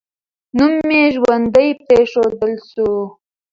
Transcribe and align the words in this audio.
نوم 0.57 0.75
یې 0.97 1.03
ژوندی 1.15 1.69
پرېښودل 1.85 2.53
سو. 2.69 2.89